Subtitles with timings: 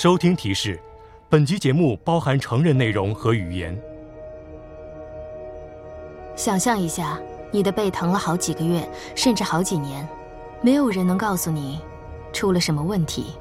[0.00, 0.78] 收听提示：
[1.28, 3.76] 本集节目包含成人内容和语言。
[6.36, 7.18] 想象一下，
[7.50, 10.08] 你的背疼了好几个月，甚至好几年，
[10.60, 11.80] 没有人能告诉你
[12.32, 13.34] 出了什么问题。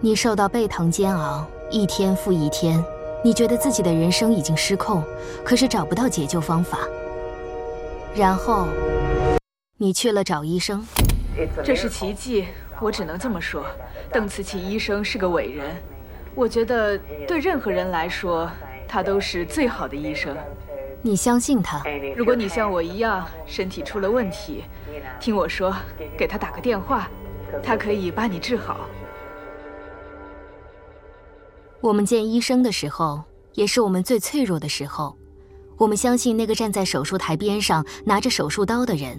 [0.00, 2.80] 你受到背疼煎熬，一天复一天，
[3.24, 5.02] 你觉得自己的人生已经失控，
[5.44, 6.78] 可是找不到解救方法。
[8.14, 8.68] 然后，
[9.76, 10.86] 你去了找医生。
[11.64, 12.46] 这是奇迹，
[12.84, 13.64] 我只能这么说。
[14.12, 15.74] 邓慈琪医生是个伟人，
[16.34, 18.50] 我觉得对任何人来说，
[18.86, 20.36] 他都是最好的医生。
[21.00, 21.82] 你相信他？
[22.14, 24.64] 如果你像我一样身体出了问题，
[25.18, 25.74] 听我说，
[26.14, 27.08] 给他打个电话，
[27.62, 28.86] 他可以把你治好。
[31.80, 33.22] 我们见医生的时候，
[33.54, 35.16] 也是我们最脆弱的时候。
[35.78, 39.18] 我们相信那个站在手术台边上拿着手术刀的人。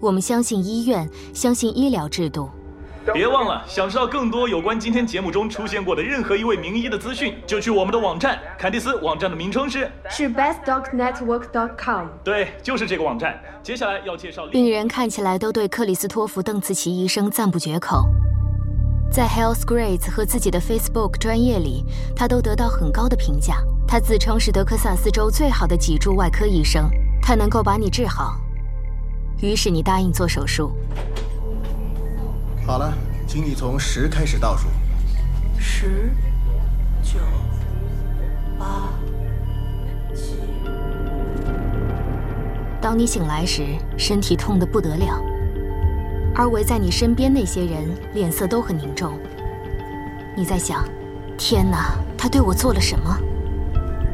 [0.00, 2.48] 我们相信医院，相信医疗制度。
[3.12, 8.94] 别忘了，想知道更多有关今天节目中出现过的任何一位名医的资讯，就去我们的网站凯蒂斯。
[8.96, 12.06] 网站的名称是是 bestdocnetwork.com。
[12.22, 13.40] 对，就是这个网站。
[13.62, 14.46] 接下来要介绍。
[14.48, 18.06] 病人看起来都对克里斯托弗·邓茨奇医生赞不绝口，
[19.10, 23.56] 在 Health Grades 和自己的 Facebook 专业里，他都得到很高的评价。
[23.86, 26.88] 他自称是德克萨斯州最好的脊柱外科医生，
[27.20, 28.36] 他能够把你治好。
[29.40, 30.72] 于是你答应做手术。
[32.70, 32.94] 好了，
[33.26, 34.68] 请你从十开始倒数。
[35.58, 36.08] 十、
[37.02, 37.18] 九、
[38.56, 38.88] 八、
[40.14, 40.36] 七。
[42.80, 43.64] 当你醒来时，
[43.98, 45.20] 身体痛得不得了，
[46.32, 49.18] 而围在你身边那些人脸色都很凝重。
[50.36, 50.84] 你在想：
[51.36, 53.18] 天哪，他对我做了什么？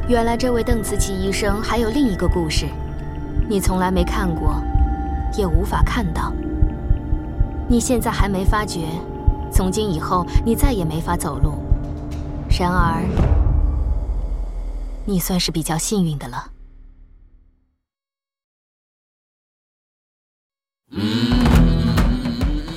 [0.09, 2.65] 原来这位邓慈琪医生还有另一个故事，
[3.47, 4.59] 你从来没看过，
[5.37, 6.33] 也无法看到。
[7.69, 8.87] 你现在还没发觉，
[9.51, 11.55] 从今以后你再也没法走路。
[12.57, 13.03] 然而，
[15.05, 16.51] 你算是比较幸运的了。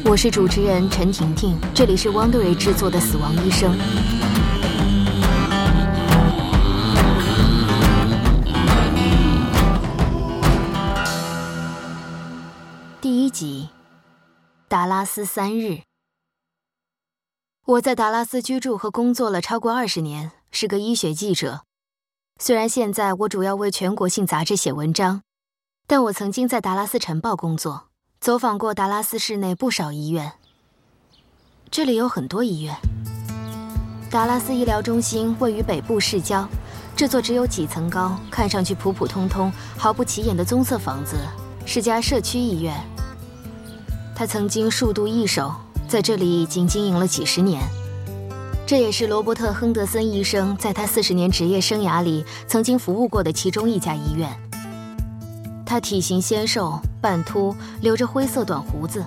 [0.05, 3.73] 我是主持人陈婷婷，这里是 Wondery 制作的《死亡医生》。
[13.00, 13.69] 第一集，
[14.70, 15.81] 达拉斯三日。
[17.66, 21.64] 我在达拉斯居住和工作了超过二十年，是个医学记者。
[22.38, 25.22] 虽然现在我主要为全国性杂志写文章，
[25.88, 27.88] 但我曾经在达拉斯晨报工作，
[28.20, 30.34] 走访过达拉斯市内不少医院。
[31.69, 32.76] 这里有很多医院。
[34.08, 36.48] 达拉斯医疗中心位于北部市郊，
[36.94, 41.16] 这座只有几层高、看上去普普通通、毫不起眼的棕色房子。
[41.66, 42.81] 是家社区医院，
[44.20, 45.50] 他曾经数度易手，
[45.88, 47.58] 在这里已经经营了几十年。
[48.66, 54.28] 这也是罗伯特·亨德森医生在他四十年职业生涯里曾经服务过的其中一家医院。
[55.64, 59.03] 他体型纤瘦，半秃，留着灰色短胡子。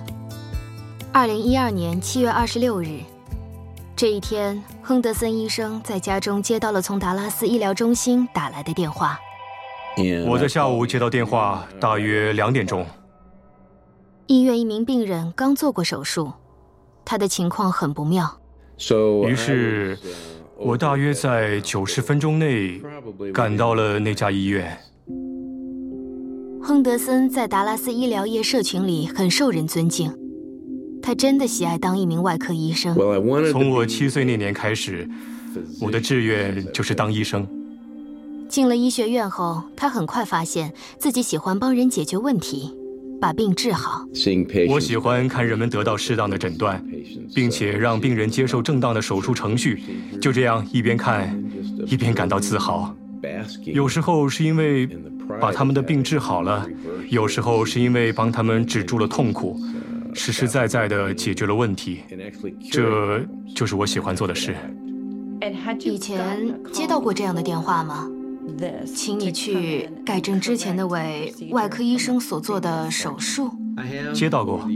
[1.12, 2.98] 二零一二年七月二十六日，
[3.94, 9.16] 这一天，亨德森医生在家中接到了从达拉斯医疗中心打来的电话。
[10.26, 12.84] 我在下午接到电话，大约两点钟。
[14.26, 16.32] 医院一名病人刚做过手术，
[17.04, 18.40] 他的情况很不妙。
[19.28, 19.98] 于是，
[20.56, 22.80] 我大约在九十分钟内
[23.34, 24.78] 赶到了那家医院。
[26.62, 30.10] 亨德森在达拉斯医疗业社群里很受人尊敬，
[31.02, 32.94] 他真的喜爱当一名外科医生。
[33.52, 35.06] 从我七岁那年开始，
[35.82, 37.46] 我的志愿就是当医生。
[38.48, 42.74] 进了医学院后，他很快发现自己喜欢帮人解决问题，
[43.24, 44.04] 把病治好。
[44.68, 46.84] 我喜欢看人们得到适当的诊断，
[47.34, 49.82] 并且让病人接受正当的手术程序。
[50.20, 51.42] 就这样一边看，
[51.86, 52.94] 一边感到自豪。
[53.64, 54.86] 有时候是因为
[55.40, 56.68] 把他们的病治好了，
[57.08, 59.58] 有时候是因为帮他们止住了痛苦，
[60.12, 62.00] 实实在在的解决了问题。
[62.70, 63.24] 这
[63.54, 64.54] 就是我喜欢做的事。
[65.82, 68.06] 以前接到过这样的电话吗？
[68.86, 73.50] 请你去改正之前那位外科医生所做的手术。
[74.14, 74.68] 接到过，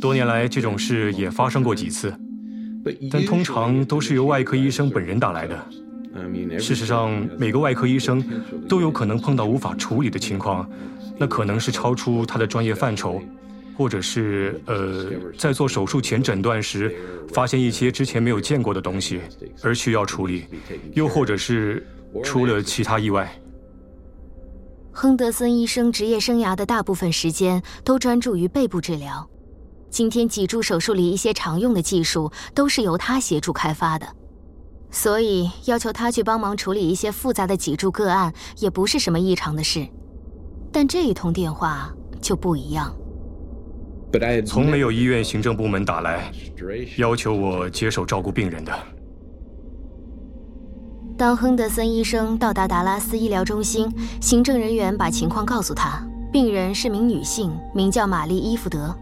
[0.00, 2.14] 多年来这种事也发生过几次，
[3.10, 5.58] 但通常都是由外科医生本人打来的。
[6.58, 8.22] 事实上，每个外科医生
[8.68, 10.68] 都有可能碰到无法处理的情况，
[11.18, 13.22] 那可能是超出他的专业范畴，
[13.74, 15.06] 或者是呃，
[15.38, 16.94] 在做手术前诊断时
[17.32, 19.20] 发现一些之前没有见过的东西
[19.62, 20.44] 而需要处理，
[20.92, 21.86] 又或者是。
[22.22, 23.32] 出了其他意外，
[24.92, 29.28] 亨德森医生职业生涯的大部分时间都专注于背部治疗。
[29.88, 34.06] 今天脊柱手术里一些常用的技术都是由他协助开发的，
[34.90, 39.86] 所以要求他去帮忙处理一些复杂的脊柱个案也不是什么异常的事。
[40.70, 42.94] 但这一通电话就不一样，
[44.46, 46.32] 从没有医院行政部门打来，
[46.96, 48.72] 要求我接手照顾病人的。
[51.22, 53.88] 当亨德森医生到达达拉斯医疗中心，
[54.20, 58.92] 行政人员把情况告诉他，病人是名女性，名叫玛丽伊福德。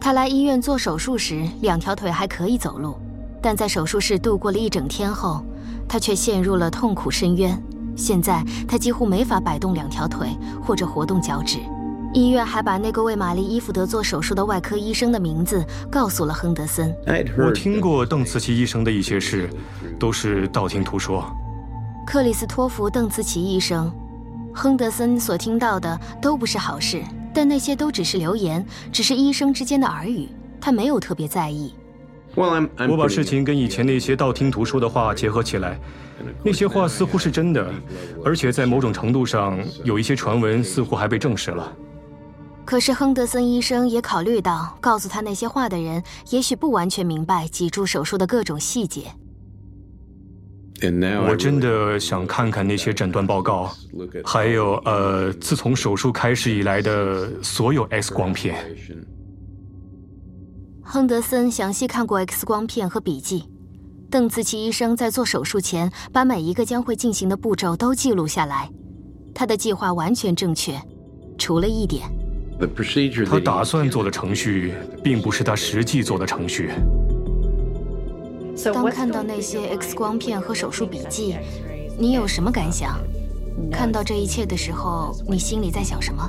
[0.00, 2.96] 她来医院做手术时，两条腿还可以走路，
[3.42, 5.44] 但在手术室度过了一整天后，
[5.86, 7.62] 她却陷入了痛苦深渊。
[7.94, 10.30] 现在她几乎没法摆动两条腿
[10.64, 11.58] 或者活动脚趾。
[12.14, 16.96] 医院还把那个为玛丽伊福德做手术的外科医生的名字告诉了亨德森。
[17.36, 19.50] 我听过邓茨奇医生的一些事，
[19.98, 21.22] 都是道听途说。
[22.06, 23.92] 克里斯托弗·邓茨奇医生，
[24.54, 27.02] 亨德森所听到的都不是好事，
[27.34, 30.28] 但那些都只是流言，只是医生之间的耳语，
[30.60, 31.74] 他没有特别在意。
[32.36, 35.76] 我把事情跟以前那些道听途说的话结合起来，
[36.44, 37.68] 那些话似乎是真的，
[38.24, 41.72] 而且在某种程度上，有一些传闻似乎还被证实了。
[42.64, 46.00] 可是亨德森医生也考虑到，告诉他那些话的人
[46.30, 49.06] 也许不完全明白脊柱手术的各种细节。
[51.26, 53.72] 我真的想看看那些诊断报告，
[54.24, 58.56] 还有呃，自从手术开始以来的所有 X 光片。
[60.82, 63.44] 亨德森详细看过 X 光片和笔记。
[64.08, 68.70] 邓紫棋医生在做手术前把每一个将会进行的步骤都记录下来，
[69.34, 70.80] 他的计划完全正确，
[71.36, 72.08] 除了一点，
[73.28, 76.70] 他打算做的程序并不是他实际做的程序。
[78.64, 81.36] 当看到那些 X 光片和手术笔记，
[81.98, 82.98] 你有什么感想？
[83.70, 86.28] 看到这一切的时候，你心里在想什么？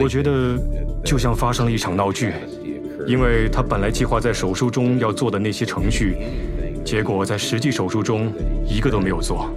[0.00, 0.58] 我觉得
[1.04, 2.32] 就像发生了一场闹剧，
[3.06, 6.16] 因为他本来计划在手术中要做的那些程序，
[6.84, 8.32] 结果在实际手术中
[8.68, 9.48] 一个都没有做。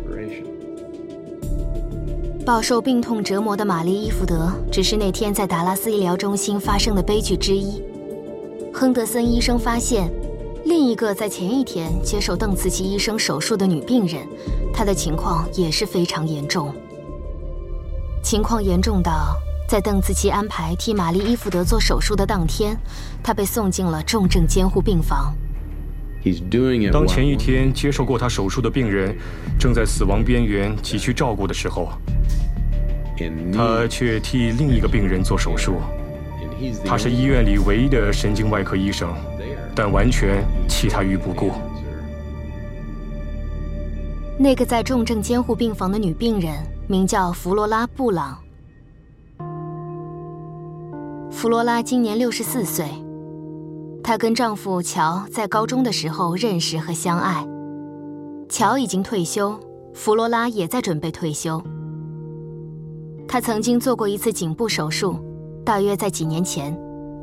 [2.46, 7.82] 饱受病痛折磨的玛丽伊福德，只是那天在达拉斯医疗中心发生的悲剧之一。
[8.74, 10.12] 亨德森医生发现。
[10.66, 14.28] 另一个在前一天接受邓慈琪医生手术的女病人，
[14.74, 16.74] 她的情况也是非常严重。
[18.22, 19.36] 情况严重到，
[19.68, 22.78] 在邓慈琪安排替玛丽伊福德做手术的当天，
[23.24, 25.34] 她被送进了重症监护病房。
[26.92, 29.16] 当前一天接受过他手术的病人
[29.58, 31.88] 正在死亡边缘急需照顾的时候，
[33.54, 35.76] 他却替另一个病人做手术。
[36.84, 39.16] 他是医院里唯一的神经外科医生。
[39.82, 41.52] 但完全弃他于不顾。
[44.38, 46.54] 那个在重症监护病房的女病人
[46.86, 48.38] 名叫弗罗拉·布朗。
[51.32, 52.90] 弗罗拉今年六十四岁，
[54.04, 57.48] 她跟丈夫乔在高中的时候认识和相爱。
[58.50, 59.58] 乔已经退休，
[59.94, 61.64] 弗罗拉也在准备退休。
[63.30, 65.18] 她曾经做过一次颈部手术，
[65.64, 66.78] 大约在几年前。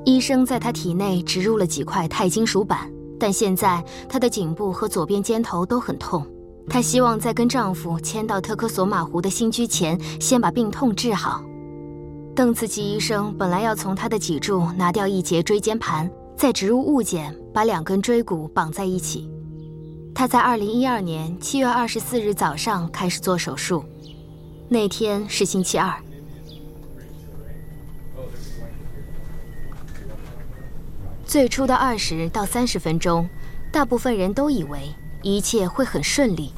[0.06, 2.88] 医生在她体内植入了几块钛金属板，
[3.18, 6.24] 但现在她的颈部和左边肩头都很痛。
[6.68, 11.42] 她希望在跟丈夫迁到特科索马湖的新居前，先把病痛治好。
[12.36, 19.28] 邓茨基医生本来要从她的脊柱拿掉一节椎间盘，再植入物件，把两根椎骨绑在一起。
[20.14, 23.84] 他在二零一二年七月二十四日早上开始做手术，
[24.68, 25.92] 那天是星期二。
[31.26, 33.28] 最初的二十到三十分钟，
[33.72, 36.52] 大部分人都以为一切会很顺利。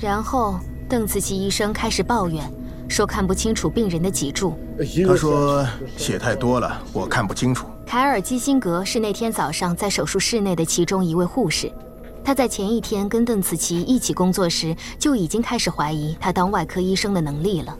[0.00, 2.44] 然后，邓慈琪医生开始抱怨，
[2.88, 4.58] 说看不清楚病人的脊柱。
[5.06, 5.64] 他说
[5.96, 7.64] 血太多了，我看不清楚。
[7.86, 11.70] 凯尔基辛格是那天早上在手术室内的其中一位护士，
[12.24, 17.78] 他在前一天跟邓慈琪一起工作时就已经开始怀疑他当外科医生的能力了。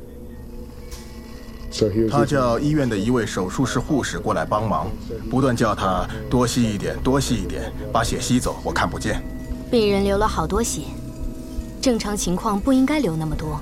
[2.10, 4.86] 他叫医院的一位手术室护士过来帮忙，
[5.30, 8.56] 不断叫他多吸一点，多吸一点，把血吸走。
[8.62, 9.22] 我看不见。
[9.70, 10.82] 病人流了好多血，
[11.80, 13.60] 正常情况不应该流那么多。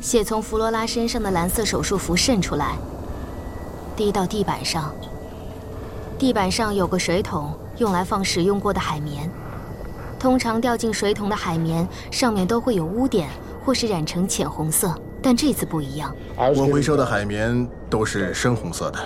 [0.00, 2.76] 血从弗罗拉身上的蓝色手术服渗出来，
[3.96, 4.92] 滴到地板上。
[6.18, 9.30] 地板上有个水桶，用来放使用过的海绵。
[10.18, 13.28] 通常掉进水桶的海绵上面都会有污点，
[13.64, 14.94] 或是染成浅红色。
[15.22, 18.98] 但这次不一样，我回收的海绵都是深红色的。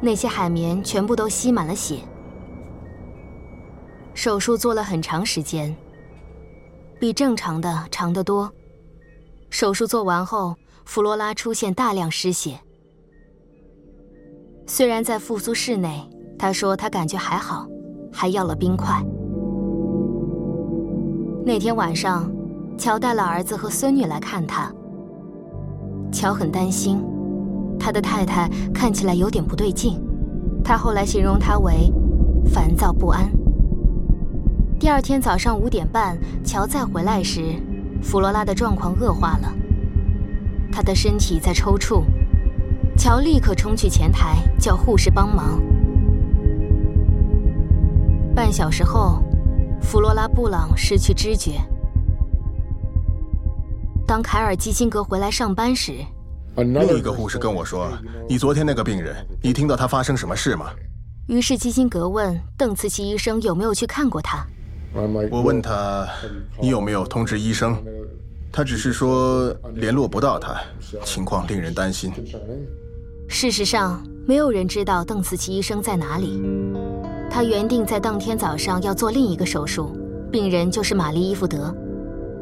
[0.00, 2.00] 那些海绵全部都吸满了血。
[4.12, 5.74] 手术做了很长时间，
[7.00, 8.52] 比正常的长得多。
[9.48, 10.54] 手术做完后，
[10.84, 12.60] 弗罗拉出现大量失血。
[14.66, 16.06] 虽然在复苏室内，
[16.38, 17.66] 他说他感觉还好，
[18.12, 19.02] 还要了冰块。
[21.46, 22.30] 那天晚上，
[22.76, 24.72] 乔带了儿子和孙女来看他。
[26.12, 27.02] 乔很担心，
[27.78, 30.00] 他的太太看起来有点不对劲。
[30.62, 31.92] 他后来形容他为
[32.46, 33.30] 烦躁不安。
[34.78, 37.54] 第二天早上五点半，乔再回来时，
[38.02, 39.52] 弗罗拉的状况恶化了，
[40.70, 42.04] 她的身体在抽搐。
[42.96, 45.60] 乔立刻冲去前台叫护士帮忙。
[48.34, 49.22] 半小时后，
[49.80, 51.60] 弗罗拉·布朗失去知觉。
[54.06, 55.92] 当凯尔基辛格回来上班时，
[56.56, 57.90] 另一个护士跟我说
[58.28, 60.66] ：“你昨天那个病人，你听到他发生什么事吗？”
[61.26, 64.46] 于是基辛格问邓茨奇医生有没有去看过他。
[65.30, 66.06] 我问他
[66.60, 67.76] ：“你有没有通知医生？”
[68.52, 70.60] 他只是说联络不到他，
[71.02, 72.12] 情况令人担心。
[73.26, 76.40] 事实上，没有人知道邓茨奇医生在哪里。
[77.30, 79.96] 他原定在当天早上要做另一个手术，
[80.30, 81.74] 病人就是玛丽伊夫德。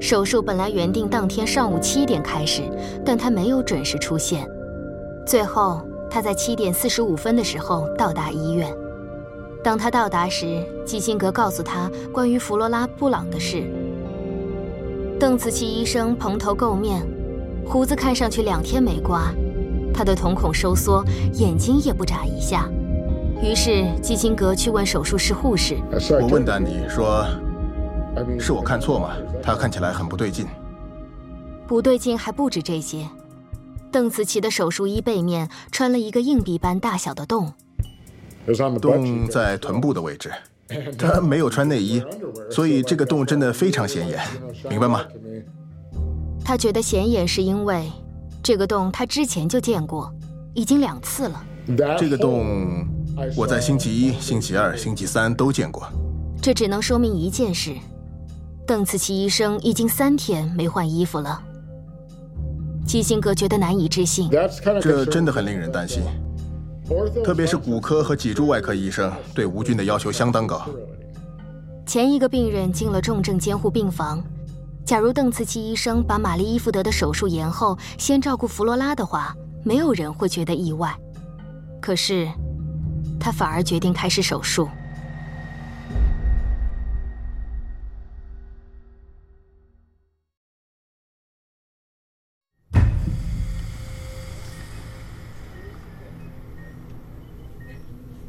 [0.02, 2.62] 手术本来原定当天上午七点开始，
[3.04, 4.50] 但他没有准时出现。
[5.24, 5.80] 最后，
[6.10, 8.68] 他在七点四十五分的时候到达医院。
[9.62, 13.62] 当他到达时，基辛格告诉他关于弗罗拉·布朗的事。
[15.20, 17.00] 邓紫棋医生蓬头垢面，
[17.64, 19.32] 胡子看上去两天没刮，
[19.94, 21.04] 他的瞳孔收缩，
[21.34, 22.68] 眼睛也不眨一下。
[23.40, 25.76] 于是基辛格去问手术室护士
[26.20, 27.24] ：“我问丹尼说，
[28.38, 29.10] 是我看错吗？
[29.42, 30.46] 他看起来很不对劲。”
[31.66, 33.08] 不对劲还不止这些，
[33.90, 37.52] 邓紫棋的手术衣背面穿了一个硬币般大小的洞，
[38.80, 40.30] 洞在臀部的位置。
[40.98, 42.02] 他没有穿内衣，
[42.50, 44.20] 所以这个洞真的非常显眼，
[44.70, 45.02] 明白吗？
[46.44, 47.90] 他觉得显眼是因为
[48.42, 50.12] 这个洞他之前就见过，
[50.54, 51.44] 已经两次了。
[51.98, 52.86] 这个洞
[53.36, 55.86] 我在星期一、星期二、星期三都见过。
[56.40, 57.74] 这只能说明一件事：
[58.66, 61.42] 邓紫棋医生已经三天没换衣服了。
[62.86, 64.30] 基辛格觉得难以置信，
[64.80, 66.02] 这真的很令人担心。
[67.24, 70.66] 特别是骨科和脊柱外科医生对吴军的要求相当高。
[71.86, 74.22] 前一个病人进了重症监护病房，
[74.84, 80.94] 假如邓茨奇医生把玛丽伊福德的手术延后，先照顾弗罗拉的话，没有人会觉得意外。
[81.80, 82.28] 可是，
[83.18, 84.68] 他反而决定开始手术。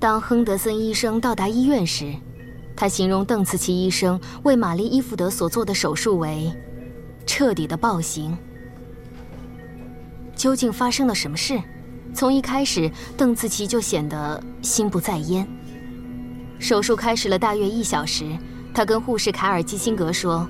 [0.04, 2.14] 当亨德森医生到达医院时，
[2.76, 6.52] 他形容邓茨奇医生为玛丽伊夫德所做的手术为
[7.26, 8.38] 彻底的暴行。
[10.36, 11.58] 究竟发生了什么事？
[12.14, 15.48] 从一开始，邓茨奇就显得心不在焉。
[16.60, 18.26] 手术开始了大约一小时，
[18.74, 20.46] 他跟护士凯尔基辛格说，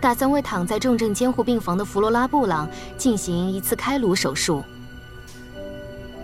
[0.00, 4.64] 打算为躺在重症监护病房的弗罗拉布朗进行一次开颅手术。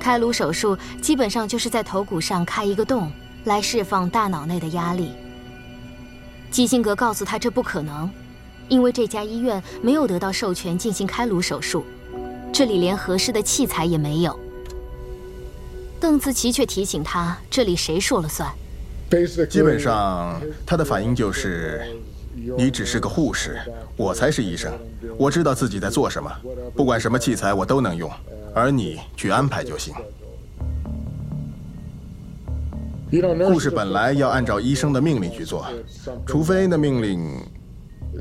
[0.02, 3.08] 开颅手术基本上就是在头骨上开一个洞，
[3.44, 5.12] 来释放大脑内的压力。
[6.50, 8.10] 基辛格告诉他这不可能，
[8.68, 11.84] 因为这家医院没有得到授权进行开颅手术，
[12.52, 14.36] 这里连合适的器材也没有。
[16.00, 18.52] 邓紫棋却提醒他，这里谁说了算？
[19.48, 21.80] 基本上，他的反应就是：
[22.58, 23.56] 你只是个护士，
[23.96, 24.72] 我才是医生，
[25.16, 26.28] 我知道自己在做什么，
[26.74, 28.10] 不管什么器材我都能用。
[28.54, 29.94] 而你去安排就行。
[33.46, 35.66] 护士本来要按照医生的命令去做，
[36.26, 37.40] 除非那命令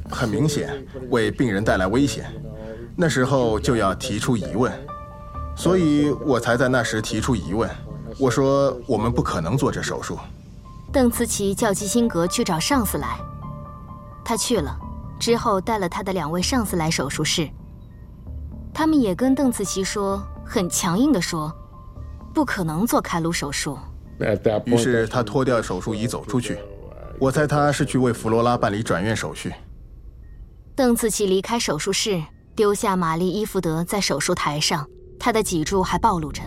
[0.10, 2.26] 很明显为病人带来危险，
[2.96, 4.72] 那时候就要提出疑问。
[5.56, 7.70] 所以我才在那时提出疑问。
[8.20, 10.18] 我说我们不可能做这手术。
[10.92, 13.18] 邓慈琪叫基辛格去找上司来，
[14.26, 14.78] 他去了，
[15.18, 17.50] 之后带了他的两位上司来手术室。
[18.74, 21.54] 他们也跟邓紫棋说，很强硬的说，
[22.34, 23.78] 不可能做开颅手术。
[24.66, 26.58] 于是他脱掉手术衣走出去。
[27.20, 29.54] 我猜他是去为弗罗拉办理转院手续。
[30.76, 32.22] 邓紫棋离开手术室，
[32.56, 34.88] 丢下玛丽伊福德在手术台上，
[35.20, 36.42] 她的脊柱还暴露着。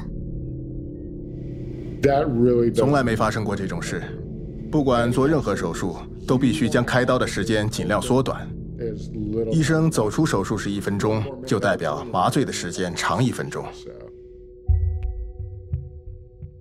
[2.75, 4.03] 从来没发生过这种事。
[4.71, 8.49] 不管做任何手术，都必须将开刀的时间尽量缩短。
[9.53, 13.65] 医生走出手术室一分钟，就代表麻醉的时间长一分钟。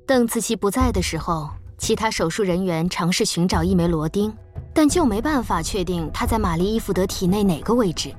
[0.05, 4.33] 邓紫棋不在的时候，其他手术人员尝试寻找一枚螺钉，
[4.73, 8.13] 但就没办法确定它在玛丽伊福德体内哪个位置。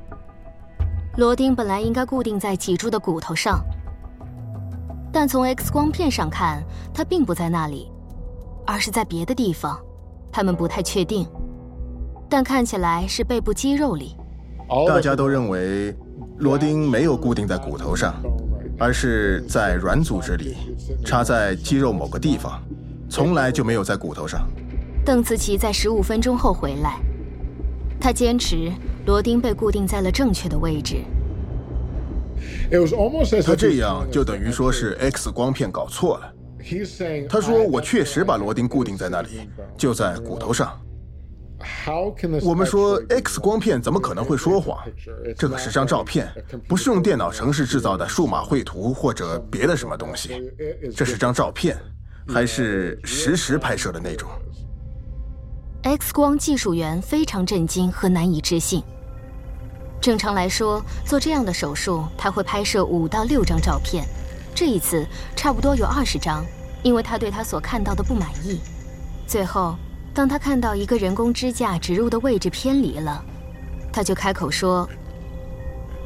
[1.16, 3.62] 螺钉本来应该固定在脊柱的骨头上，
[5.12, 7.92] 但从 X 光片上看，它并不在那里，
[8.66, 9.78] 而是在别的地方。
[10.32, 11.28] 他们不太确定，
[12.34, 14.16] 但看起来是背部肌肉里。
[14.88, 15.94] 大家都认为
[16.38, 18.12] 螺钉没有固定在骨头上，
[18.76, 20.56] 而是在软组织里，
[21.04, 22.60] 插在肌肉某个地方，
[23.08, 24.48] 从来就没有在骨头上。
[25.04, 26.98] 邓慈琪在十五分钟后回来，
[28.00, 28.72] 他坚持
[29.06, 31.04] 螺钉被固定在了正确的位置。
[33.46, 36.34] 他这样就等于说是 X 光片搞错了。
[37.28, 39.48] 他说：“我确实把螺钉固定在那里，
[39.78, 40.76] 就在骨头上。”
[42.42, 44.78] 我们说 X 光片怎么可能会说谎？
[45.38, 46.30] 这可是张照片，
[46.68, 50.52] 不是用电脑程式制造的数码绘图或者别的什么东西。
[50.94, 51.78] 这是张照片，
[52.28, 54.28] 还是实时拍摄的那种
[55.84, 58.82] ？X 光技术员非常震惊和难以置信。
[60.00, 64.04] 正常来说，做这样的手术，他会拍摄五到六张照片，
[64.54, 66.44] 这一次差不多有二十张，
[66.82, 68.60] 因为他对他所看到的不满意。
[69.26, 69.76] 最后。
[70.14, 73.20] 当他看到一个人工支架植入的位置偏离了，
[73.92, 74.88] 他就开口说：“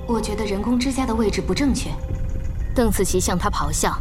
[0.09, 1.91] 我觉得人工支架的位置不正确。”
[2.75, 3.93] 邓紫棋向他咆哮：“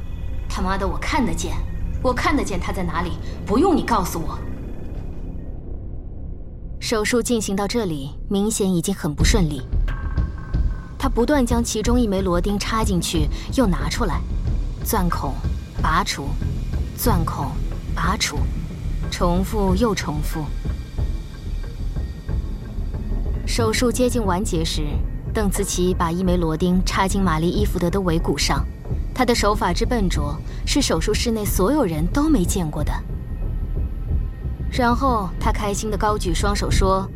[0.47, 1.57] 他妈的，我看得见，
[2.01, 4.39] 我看得见他在哪里，不用你告诉我。”
[6.79, 9.61] 手术进行到这里，明显已经很不顺利。
[10.97, 14.21] 他不断将其中一枚螺钉插进去，又拿出来，
[14.85, 15.33] 钻孔，
[15.81, 16.29] 拔除，
[16.95, 17.47] 钻孔，
[17.93, 18.37] 拔除。
[19.11, 20.45] 重复又重复。
[23.45, 24.83] 手术接近完结时，
[25.33, 28.65] 邓慈琪把一枚螺钉插进玛丽伊福德的尾骨上。
[29.13, 32.93] 他的手法之笨拙，是手术室内所有人都没见过的。
[34.71, 37.09] 然后他开心地高举双手说：“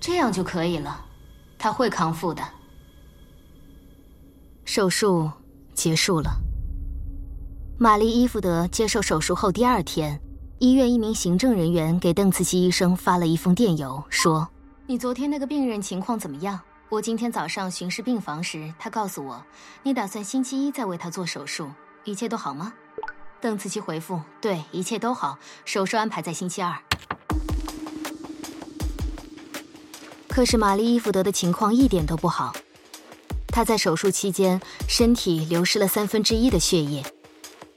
[0.00, 1.04] 这样就可以了，
[1.56, 2.42] 他会康复的。”
[4.64, 5.30] 手术
[5.74, 6.43] 结束了。
[7.76, 10.20] 玛丽伊福德接受手术后第二天，
[10.60, 14.48] 医院一名行政人员给邓慈琪医生发了一封电邮，说
[14.86, 16.60] ：“你昨天那个病人情况怎么样？
[16.88, 19.44] 我今天早上巡视病房时，他告诉我，
[19.82, 21.68] 你打算星期一再为他做手术，
[22.04, 22.72] 一切都好吗？”
[23.42, 26.78] 邓慈琪回复：“对，一切都好，手术安排在星期二。”
[30.28, 32.52] 可是玛丽伊福德的情况一点都不好，
[33.48, 37.04] 他在手术期间身体流失了三分之一的血液。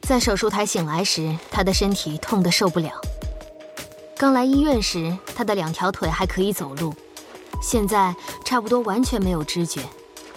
[0.08, 2.94] 在手术台醒来时，他的身体痛得受不了。
[4.16, 6.94] 刚来医院时，他的两条腿还可以走路，
[7.62, 8.16] 现在
[8.46, 9.82] 差不多完全没有知觉。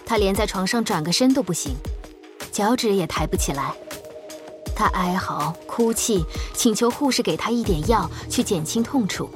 [0.04, 1.76] 他连在床上转个身都不行，
[2.50, 3.72] 脚趾也抬不起来。
[4.74, 9.30] 他哀嚎、哭泣，请求护士给他一点药去减轻痛楚。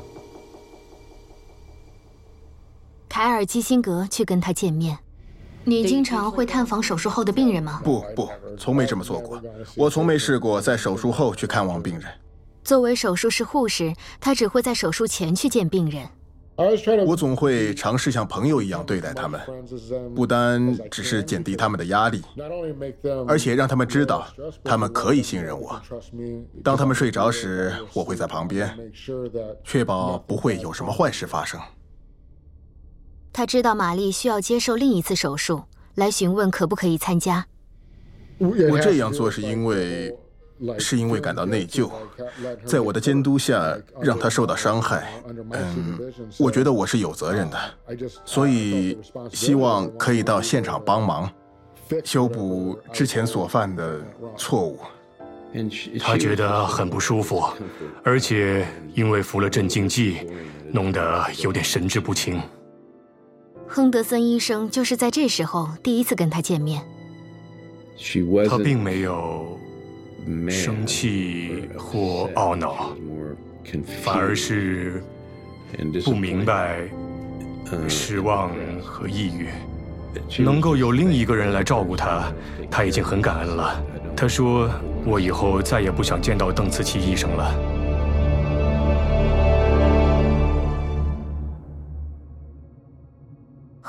[3.09, 4.99] 凯尔基辛格去跟他见面。
[5.65, 7.81] 你经常会探访手术后的病人吗？
[7.83, 9.41] 不不，从没这么做过。
[9.77, 12.05] 我从没试过在手术后去看望病人。
[12.63, 16.07] 作为手术室护士，他只会在手术前去见病人。
[17.05, 19.41] 我总会尝试像朋友一样对待他们，
[20.15, 22.23] 不单只是减低他们的压力，
[23.27, 24.25] 而且让他们知道
[24.63, 25.81] 他们可以信任我。
[26.63, 28.73] 当他们睡着时，我会在旁边，
[29.65, 31.59] 确保不会有什么坏事发生。
[33.35, 35.65] 他知道玛丽需要接受另一次手术，
[35.97, 37.45] 来询问可不可以参加。
[38.39, 40.17] 我这样做是因为，
[40.79, 41.91] 是因为感到内疚，
[42.65, 45.13] 在我的监督下让他受到伤害。
[45.51, 45.99] 嗯，
[46.39, 47.59] 我觉得我是有责任的，
[48.25, 48.97] 所以
[49.33, 51.29] 希望可以到现场帮忙，
[52.05, 54.01] 修补之前所犯的
[54.37, 54.79] 错误。
[55.99, 57.43] 他觉得很不舒服，
[58.05, 60.19] 而且因为服了镇静剂，
[60.71, 62.41] 弄得有点神志不清。
[63.67, 66.83] 亨德森医生就是在这时候第一次跟他见面。
[68.49, 69.59] 他并没有
[70.49, 72.95] 生气或懊恼，
[74.03, 75.03] 反而是
[76.05, 76.89] 不明白、
[77.89, 78.51] 失望
[78.83, 79.49] 和抑郁。
[80.39, 82.33] 能够有另一个人来照顾他，
[82.71, 83.83] 他已经很感恩了。
[84.17, 84.71] 他说
[85.05, 87.55] ：“我以后再也不想见到邓慈琪医生了。”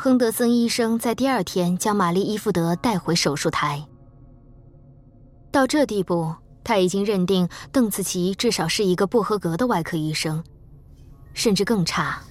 [0.06, 3.84] 亨德森医生在第二天将玛丽伊福德带回手术台。
[5.52, 6.32] 到这地步，
[6.64, 10.44] 他已经认定邓紫棋至少是一个不合格的外科医生，
[11.34, 12.22] 甚至更差。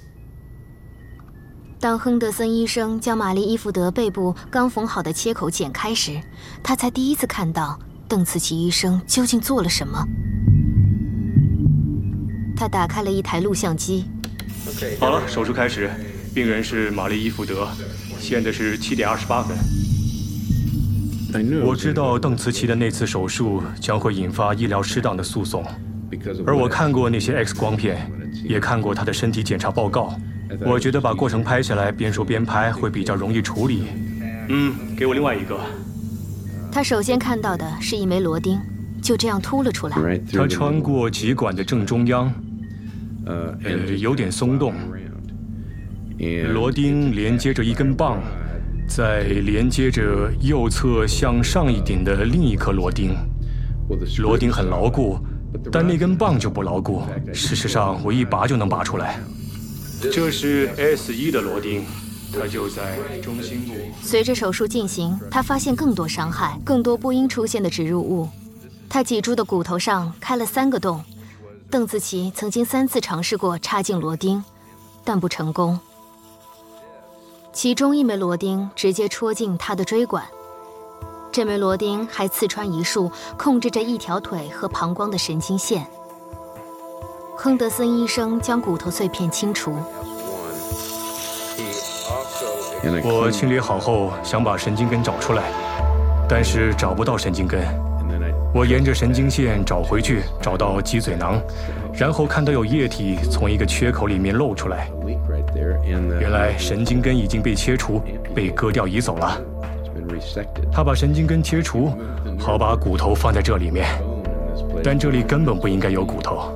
[1.81, 6.21] 当亨德森医生将玛丽伊福德背部刚缝好的切口剪开时，
[6.63, 9.99] 他才第一次看到邓紫棋医生究竟做了什么。
[12.57, 14.05] 他打开了一台录像机。
[15.01, 15.91] 好了，手术开始。
[16.35, 17.69] 病人是玛丽伊福德，
[18.19, 19.57] 现在是七点二十八分。
[21.65, 25.65] 我知道邓慈琪的那次手术将会引发医疗失当的诉讼，
[26.45, 28.11] 而我看过那些 X 光片，
[28.43, 30.13] 也看过他的身体检查报告。
[30.67, 33.85] 我觉得把过程拍下来，边说边拍会比较容易处理。
[34.49, 35.61] 嗯，给我另外一个。
[36.73, 38.61] 他首先看到的是一枚螺钉，
[39.01, 40.19] 就这样凸了出来。
[40.33, 42.33] 他穿过脊管的正中央，
[43.25, 43.57] 呃，
[43.97, 44.75] 有点松动。
[46.53, 48.23] 螺钉连接着一根棒，
[48.89, 53.17] 再连接着右侧向上一点的另一颗螺钉。
[54.19, 55.19] 螺钉很牢固，
[55.73, 57.03] 但那根棒就不牢固。
[57.33, 59.19] 事实上，我一拔就能拔出来。
[60.13, 61.85] 这是 S 一的螺钉，
[62.33, 63.75] 它就在中心部。
[64.01, 68.29] 随着手术进行，他发现更多伤害，更多不应出现的植入物。
[68.89, 71.03] 他脊柱的骨头上开了三个洞。
[71.71, 74.43] 邓紫棋曾经三次尝试过插进螺钉，
[75.05, 75.79] 但不成功。
[77.55, 80.25] 其中一枚螺钉直接戳进他的椎管，
[81.31, 85.87] 这枚螺钉还刺穿一束控制着一条腿和膀胱的神经线。
[87.37, 89.73] 亨德森医生将骨头碎片清除。
[93.05, 95.45] 我清理好后，想把神经根找出来，
[96.29, 97.65] 但是找不到神经根。
[98.53, 101.41] 我沿着神经线找回去，找到脊髓囊，
[101.93, 104.91] 然后看到有液体从一个缺口里面漏出来。
[105.57, 108.01] 原来神经根已经被切除，
[108.35, 109.41] 被割掉移走了。
[110.73, 111.93] 他把神经根切除，
[112.39, 113.87] 好把骨头放在这里面，
[114.83, 116.53] 但这里根本不应该有骨头。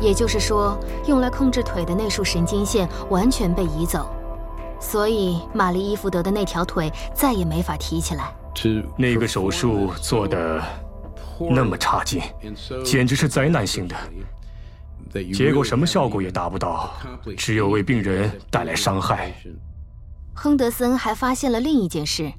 [0.00, 4.06] 也就是说，用来控制腿的那束神经线完全被移走，
[4.78, 8.32] 所以玛丽伊福德的那条腿再也没法提起来。
[8.96, 10.62] 那个手术做的
[11.50, 12.22] 那么差劲，
[12.84, 13.96] 简直是灾难性的，
[15.32, 16.94] 结果什么效果也达不到，
[17.36, 19.32] 只有为病人带来伤害。
[20.34, 22.32] 亨德森还发现了另一件事：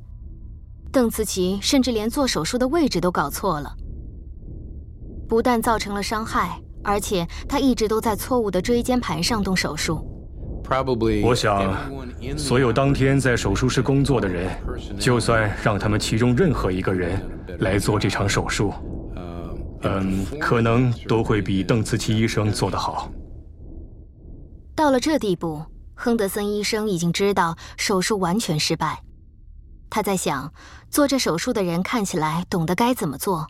[0.92, 3.76] 邓慈琪甚至连做手术的位置都搞错了，
[5.28, 6.60] 不但造成了伤害。
[6.84, 10.08] 而且他一直都在错误的椎间盘上动手术。
[11.22, 11.76] 我想，
[12.38, 14.50] 所有当天在手术室工作的人，
[14.98, 17.22] 就算让他们其中任何一个人
[17.60, 18.74] 来做这场手术，
[19.82, 23.12] 嗯，可能都会比邓慈琪医生做得好。
[24.76, 25.64] 到了这地步，
[25.96, 29.02] 亨德森医生已经知道手术完全失败。
[29.90, 30.52] 他在想，
[30.90, 33.48] 做这手术的人看起来懂得该怎么做。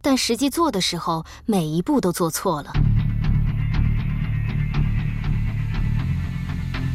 [0.00, 2.72] 但实际做的时候，每一步都做错了。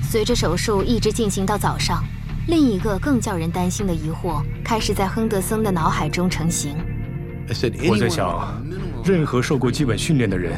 [0.02, 2.04] 随着手术一直进行到早上，
[2.48, 6.76] 另一个更叫人担心的疑惑开始在亨德森的脑海中成型。
[7.90, 8.64] 我在想，
[9.04, 10.54] 任何受过基本训练的人，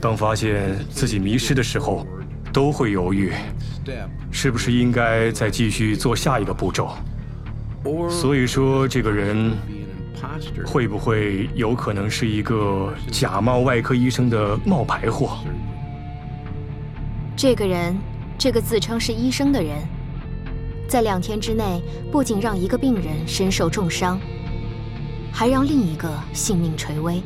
[0.00, 2.06] 当发现自己迷失的时候，
[2.52, 3.32] 都会犹豫，
[4.30, 6.90] 是不是应该再继续做下一个步骤。
[8.08, 9.52] 所以说，这个人。
[10.66, 15.38] 会不会有可能是一个假冒外科医生的冒牌货？
[17.34, 17.96] 这个人，
[18.36, 19.78] 这个自称是医生的人，
[20.86, 24.20] 在两天之内不仅让一个病人身受重伤，
[25.32, 27.22] 还让另一个性命垂危。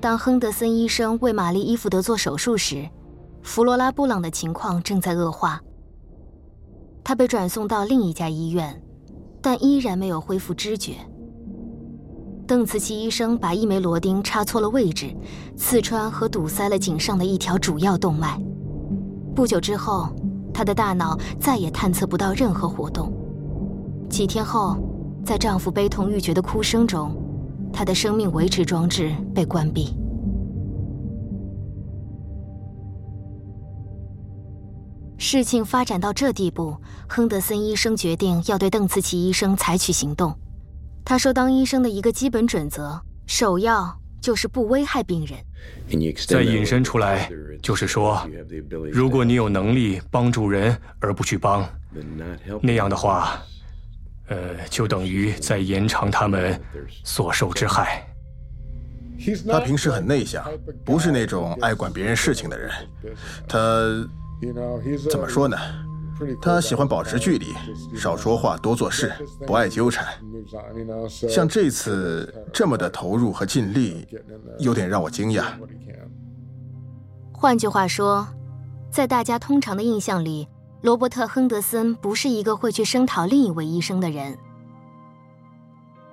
[0.00, 2.88] 当亨德森医生为玛丽伊福德做手术时，
[3.42, 5.62] 弗罗拉布朗的情况正在恶化。
[7.04, 8.82] 他被转送到另一家医院，
[9.40, 10.94] 但依然没有恢复知觉。
[12.46, 15.16] 邓慈琪医生把一枚螺钉插错了位置，
[15.56, 18.40] 刺穿和堵塞了颈上的一条主要动脉。
[19.34, 20.12] 不久之后，
[20.52, 23.12] 她的大脑再也探测不到任何活动。
[24.12, 24.76] 几天后，
[25.24, 27.16] 在丈夫悲痛欲绝的哭声中，
[27.72, 29.96] 她的生命维持装置被关闭。
[35.16, 36.76] 事情发展到这地步，
[37.08, 40.36] 亨德森医生决定要对邓慈奇医生采取行动。
[41.02, 45.38] 他说：“当医生的一个基本准则，首要就是不危害病人。
[46.26, 47.30] 再 引申出来，
[47.62, 48.20] 就是说，
[48.92, 51.66] 如果你有能力帮助人而不去帮，
[52.60, 53.40] 那样的话，
[54.32, 56.60] 呃，就等于在延长他们
[57.04, 58.06] 所受之害。”
[59.48, 60.44] 他平时很内向，
[60.84, 62.70] 不是那种爱管别人事情的人。
[63.46, 63.58] 他。
[65.08, 65.56] 怎么说呢？
[66.40, 67.54] 他喜欢保持距离，
[67.96, 69.12] 少说话，多做事，
[69.46, 70.04] 不爱纠缠。
[71.06, 74.04] 像这次这么的投入和尽力，
[74.58, 75.44] 有点让我惊讶。
[77.32, 78.26] 换句话说，
[78.90, 80.48] 在大家通常的印象里，
[80.82, 84.36] 罗伯特·亨德森不是一个会去声讨另一位医生的人。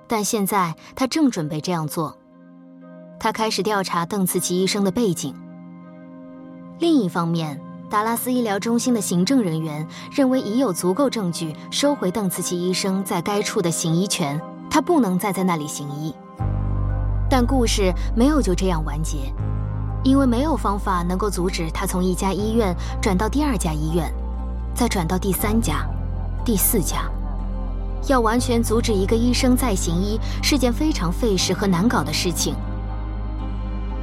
[0.06, 2.16] 但现在他正准备这样做。
[3.18, 5.34] 他开始调查邓慈琪医生的背景。
[6.78, 7.60] 另一方面。
[7.90, 16.14] 达拉斯医疗中心的行政人员认为已有足够证据收回邓慈奇医生在该处的行医权，他不能再在那里行医。
[17.28, 19.34] 但故事没有就这样完结，
[20.04, 24.08] 因为没有方法能够阻止他从一家医院转到第二家医院，
[24.74, 25.86] 再转到第三家、
[26.44, 27.04] 第四家。
[28.08, 32.54] 要完全阻止一个医生再行医是件非常费时和难搞的事情，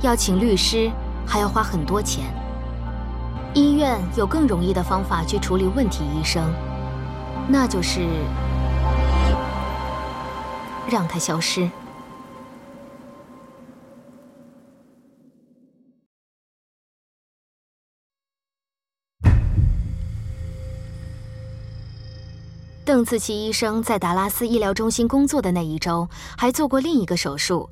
[0.01, 0.91] 要请律师，
[1.25, 2.25] 还要花很多钱。
[3.55, 6.43] 医院有更容易的方法去处理问题医生，
[7.47, 8.07] 那就是
[10.87, 11.67] 让他消失。
[22.87, 27.69] 邓次奇医生在达拉斯医疗中心工作的那一周，还做过另一个手术，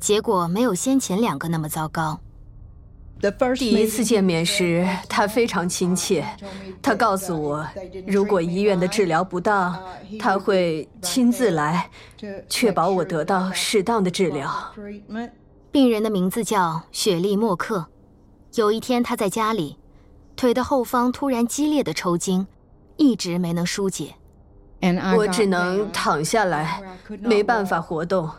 [0.00, 2.18] 结果没有先前两个那么糟糕。
[3.58, 6.26] 第一次见面时，他非常亲切，
[6.80, 7.66] 他告诉我，
[8.06, 9.78] 如果医院的治疗不当，
[10.18, 11.90] 他会亲自来，
[12.48, 14.50] 确保我得到适当的治疗。
[15.70, 17.84] 病人的名字叫雪莉·默克。
[18.54, 19.76] 有一天，他在家里，
[20.34, 22.46] 腿的后方突然激烈的抽筋，
[22.96, 24.14] 一直没能疏解。
[25.16, 26.82] 我只能躺下来，
[27.20, 28.30] 没办法活动。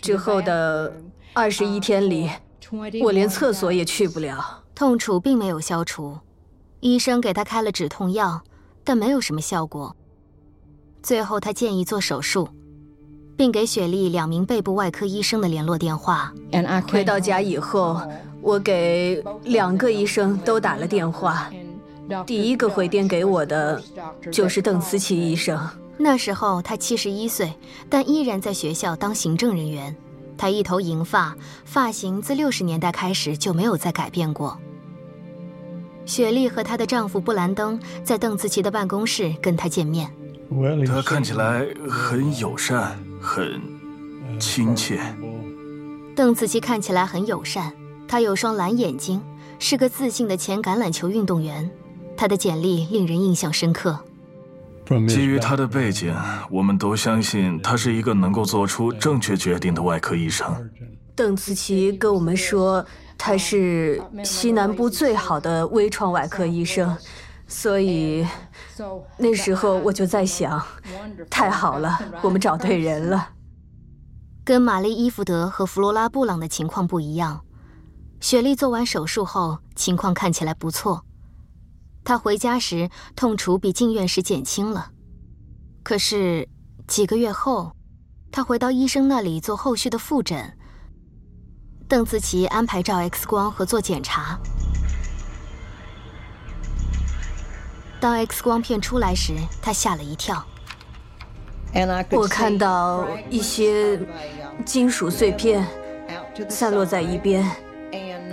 [0.00, 0.92] 之后的
[1.32, 2.30] 二十一天里，
[3.02, 4.62] 我连厕所也去不了。
[4.74, 6.18] 痛楚并没有消除，
[6.80, 8.42] 医生给他开了止痛药，
[8.82, 9.94] 但没有什么效果。
[11.02, 12.48] 最后，他建议做手术，
[13.36, 16.32] 并给雪莉两名背部外科医生的联络电话。
[16.90, 18.00] 回到家以后，
[18.40, 21.50] 我给两个医生都打了电话。
[22.26, 23.82] 第一个回电给我的
[24.32, 25.58] 就是邓思琪医生。
[25.96, 27.52] 那时候他七十一岁，
[27.88, 29.94] 但依然在学校当行政人员。
[30.38, 34.58] 他一头银发，发型自六十年代开始就没有再改变过。
[36.06, 40.10] 雪莉和她的丈夫布兰登在邓思琪的办公室跟他见面。
[40.86, 43.60] 他看起来很友善，很
[44.40, 44.98] 亲切。
[46.16, 47.72] 邓紫棋看起来很友善，
[48.08, 49.22] 她有双蓝眼睛，
[49.58, 51.70] 是个自信的前橄榄球运动员。
[52.20, 53.98] 他的简历令人印象深刻。
[55.08, 56.14] 基于他的背景，
[56.50, 60.70] 我们都相信他是一个能够做出正确决定的外科医生。
[61.16, 62.84] 邓慈琪跟我们说，
[63.16, 66.94] 他是西南部最好的微创外科医生，
[67.48, 68.26] 所以
[69.16, 70.62] 那时候我就在想，
[71.30, 73.30] 太好了，我们找对人了。
[74.44, 77.40] 跟玛丽·伊福德和弗罗拉·布朗的情况不一样，
[78.20, 81.06] 雪莉做完手术后情况看起来不错。
[82.04, 84.90] 他回家时痛楚比进院时减轻了，
[85.82, 86.48] 可是
[86.88, 87.76] 几个月后，
[88.32, 90.56] 他回到医生那里做后续的复诊。
[91.86, 94.38] 邓紫棋安排照 X 光和做检查。
[98.00, 100.44] 当 X 光片出来时，他吓了一跳。
[102.12, 104.00] 我看到一些
[104.64, 105.66] 金属碎片
[106.48, 107.48] 散落在一边，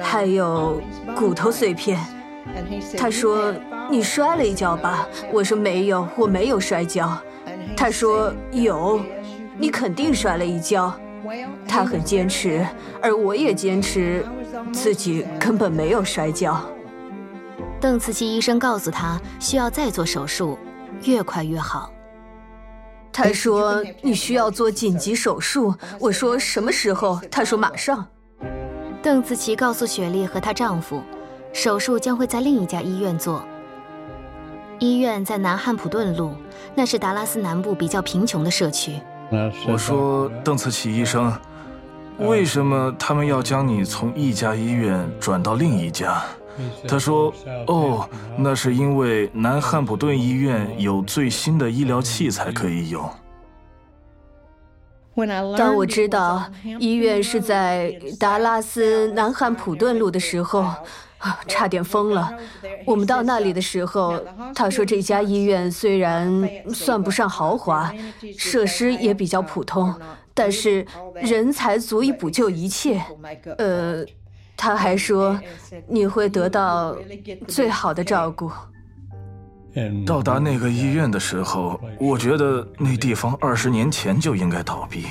[0.02, 0.82] 还有
[1.16, 2.17] 骨头碎片。
[2.98, 3.54] 他说
[3.90, 7.18] ：“你摔了一跤吧？”我说：“没有，我没有摔跤。”
[7.76, 9.00] 他说：“有，
[9.58, 10.94] 你肯定摔了一跤。”
[11.68, 12.66] 他很坚持，
[13.02, 14.26] 而我也坚持，
[14.72, 16.60] 自己根本没有摔跤。
[17.82, 20.58] 邓慈琪医生告诉他需要再做手术，
[21.04, 21.92] 越快越好。
[23.12, 28.08] 他说：“你需要做紧急手术。”我说：“什么时候？”他说：“马上。”
[29.04, 31.02] 邓慈琪告诉雪莉和她丈夫。
[31.54, 33.44] 手术将会在另一家医院做。
[34.80, 36.36] 医院在南汉普顿路，
[36.76, 39.02] 那是达拉斯南部比较贫穷的社区。
[39.68, 41.34] 我说邓慈奇医生，
[42.20, 46.22] 为什么他们要将你从一家医院转到另一家？
[46.88, 47.34] 他说
[47.66, 48.08] ：“哦，
[48.38, 53.10] 那是因为南汉普顿医院有最新的医疗器材可以用。”
[55.58, 56.44] 当我知道
[56.80, 60.72] 医院是在达拉斯南汉普顿路的时候。
[61.20, 62.32] 啊，差点疯了！
[62.86, 67.92] 我们到那里的时候，他说这家医院虽然算不上豪华，
[68.38, 69.94] 设施也比较普通，
[70.34, 73.02] 但是人才足以补救一切。
[73.58, 74.06] 呃，
[74.56, 75.40] 他还说
[75.88, 76.96] 你会得到
[77.48, 78.52] 最好的照顾。
[80.06, 85.06] 到达那个医院的时候，我觉得那地方二十年前就应该倒闭。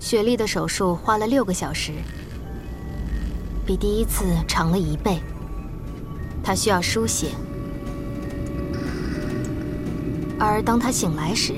[0.00, 1.92] 雪莉的手术花了六个小时。
[3.66, 5.20] 比第一次长了一倍。
[6.42, 7.28] 他需要输血，
[10.38, 11.54] 而当他醒来时，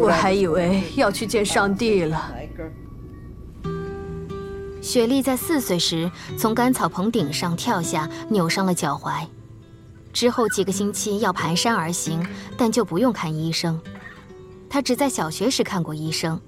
[0.00, 2.32] 我还以为要去见上帝了。
[4.80, 9.26] 雪莉在四岁时从干草棚顶上跳下，扭伤了脚踝。
[10.12, 12.24] 之后几个星期要蹒跚而行，
[12.56, 13.80] 但就不用看医生。
[14.70, 16.40] 她只在小学时看过医生，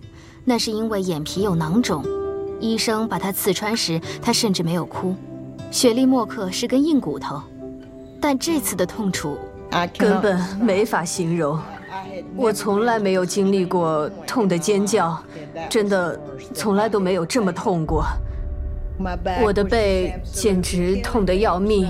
[0.45, 2.05] 那是因为眼皮有囊肿。
[2.61, 5.15] 医生把他刺穿时，他甚至没有哭。
[5.71, 7.43] 雪莉·默克是根硬骨头，
[8.21, 9.37] 但这次的痛楚
[9.99, 11.59] 根本没法形容。
[12.37, 15.19] 我从来没有经历过痛的尖叫，
[15.69, 16.19] 真的
[16.55, 18.05] 从来都没有这么痛过。
[19.43, 21.87] 我的背简直痛得要命，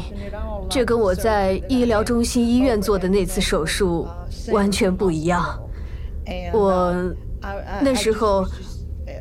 [0.68, 4.08] 这跟我在医疗中心医院做的那次手术
[4.50, 5.58] 完全不一样。
[6.52, 6.92] 我
[7.80, 8.44] 那时候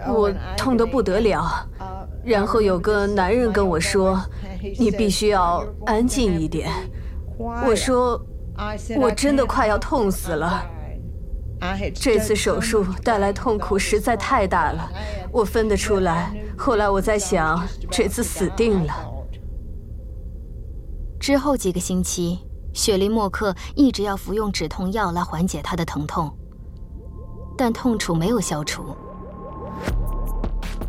[0.07, 1.67] 我痛得不得了，
[2.23, 4.19] 然后有个男人跟我说
[4.79, 6.71] ：“你必须要安静一点。”
[7.37, 8.19] 我说
[8.99, 10.63] ：“我真的快要痛死了。”
[11.95, 14.89] 这次手术带来痛苦实在太大了，
[15.31, 16.31] 我分得出来。
[16.57, 18.93] 后来我在想，这次死定了。
[21.19, 22.39] 之后几个星期，
[22.73, 26.31] 雪莉·默克一直要服用止痛药来缓解她的疼痛，
[27.57, 28.95] 但痛楚没有消除。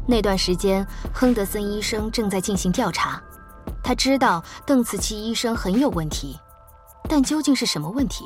[0.06, 3.20] 那段时间，亨德森医生正在进行调查，
[3.82, 6.38] 他知道邓茨奇医生很有问题，
[7.08, 8.24] 但究竟是什么问题？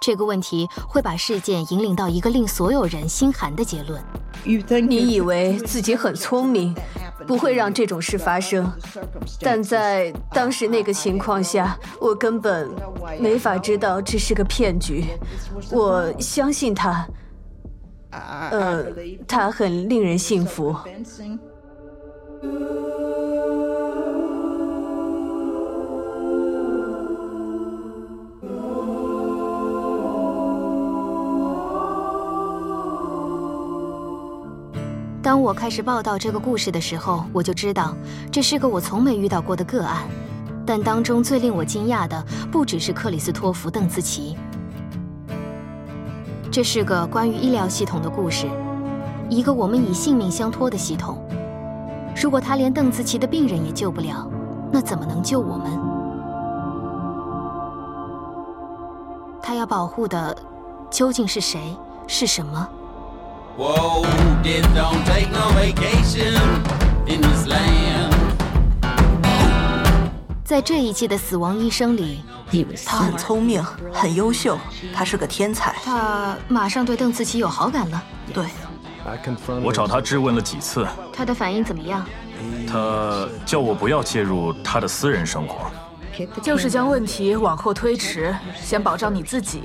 [0.00, 4.02] 这个问题会把事件引领到一个令所有人心寒的结论。
[4.44, 6.74] 你以为自己很聪明，
[7.26, 8.70] 不会让这种事发生，
[9.40, 12.68] 但在当时那个情况下，我根本
[13.18, 15.06] 没法知道这是个骗局。
[15.70, 17.06] 我相信他，
[18.50, 18.84] 呃，
[19.26, 20.74] 他很令人信服。
[35.22, 37.96] 当我开始报道这个故事的时候，我就知道
[38.30, 40.08] 这是个我从没遇到过的个案。
[40.64, 44.36] 但当中最令我惊讶的，不只是克里斯托弗·邓茨奇。
[46.56, 48.46] 这是个关于医疗系统的故事，
[49.28, 51.22] 一个我们以性命相托的系统。
[52.16, 54.26] 如果他连邓紫棋的病人也救不了，
[54.72, 55.70] 那怎么能救我们？
[59.42, 60.34] 他要保护的
[60.90, 61.76] 究竟是谁？
[62.06, 62.66] 是什么？
[70.42, 72.22] 在这一季的死亡医生里，
[72.84, 74.58] 他很聪明，很优秀，
[74.94, 75.74] 他是个天才。
[75.84, 78.02] 他马上对邓紫棋有好感了。
[78.32, 78.46] 对，
[79.62, 82.06] 我找他质问了几次，他的反应怎么样？
[82.66, 85.70] 他叫我不要介入他的私人生活。
[86.40, 89.64] 就是将问题往后推迟，先保障你自己，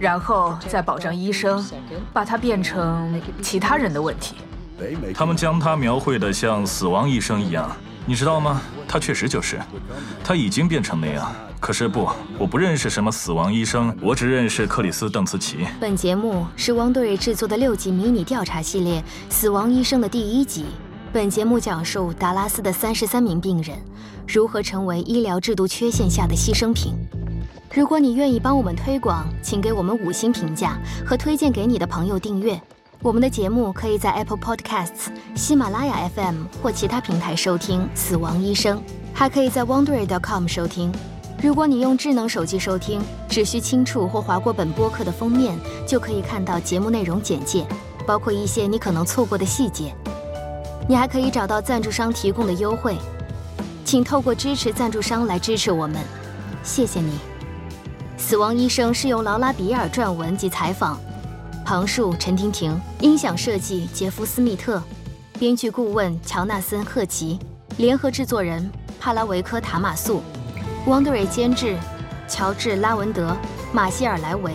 [0.00, 1.64] 然后再保障医生，
[2.12, 4.34] 把它变成其他人的问题。
[5.14, 7.70] 他们将他描绘的像死亡医生一样，
[8.04, 8.60] 你知道吗？
[8.88, 9.60] 他确实就是，
[10.24, 11.32] 他已经变成那样。
[11.60, 15.58] 可是不，我不认识什么死亡医生，我只认识克里斯·邓茨奇。
[15.78, 20.66] 本节目是汪队制作的六集迷你调查系列《死亡医生》的第一集。
[21.12, 23.76] 本节目讲述达拉斯的三十三名病人
[24.26, 26.94] 如何成为医疗制度缺陷下的牺牲品。
[27.72, 32.60] 如果你愿意帮我们推广，请给我们五星评价和推荐给你的朋友订阅。
[33.02, 38.78] 我们的节目可以在 Apple Podcasts、喜马拉雅 FM 或其他平台收听《死亡医生》，
[39.12, 40.92] 还可以在 Wondery.com 收听。
[41.42, 47.66] 如果你用智能手机收听，只需轻触或划过本播客的封面，就可以看到节目内容简介，
[48.06, 49.92] 包括一些你可能错过的细节。
[50.88, 52.96] 你还可以找到赞助商提供的优惠，
[53.84, 56.00] 请透过支持赞助商来支持我们，
[56.62, 57.18] 谢谢你。
[58.16, 61.00] 死亡医生是由劳拉·比尔撰文及采访，
[61.64, 64.82] 旁述陈婷婷，音响设计杰夫·斯密特，
[65.38, 67.38] 编剧顾问乔纳森·赫奇，
[67.78, 68.68] 联合制作人
[69.00, 70.22] 帕拉维科·塔马素
[70.86, 71.76] ，，Wondery 监制
[72.28, 73.36] 乔治·拉文德，
[73.72, 74.52] 马歇尔·莱维，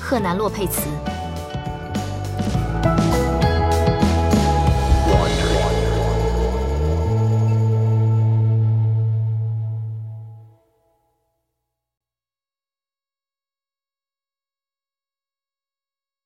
[0.00, 0.82] 赫南·洛佩茨。